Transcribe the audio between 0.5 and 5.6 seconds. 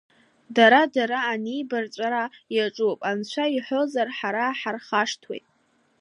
Дара-дара анибарҵәара иаҿуп, анцәа иҳәозар, ҳара ҳархашҭуеит!